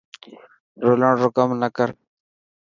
[0.83, 1.89] رولڻ رو ڪم نه ڪر.